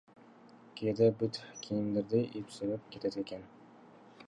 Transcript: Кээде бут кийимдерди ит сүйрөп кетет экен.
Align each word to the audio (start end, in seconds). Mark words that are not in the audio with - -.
Кээде 0.77 1.07
бут 1.19 1.33
кийимдерди 1.67 2.21
ит 2.39 2.47
сүйрөп 2.57 2.83
кетет 2.95 3.15
экен. 3.25 3.41